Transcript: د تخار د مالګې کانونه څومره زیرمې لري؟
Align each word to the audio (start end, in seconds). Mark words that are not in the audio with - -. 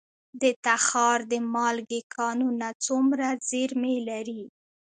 د 0.41 0.43
تخار 0.65 1.19
د 1.31 1.33
مالګې 1.53 2.01
کانونه 2.15 2.67
څومره 2.85 3.27
زیرمې 3.49 3.95
لري؟ 4.09 4.43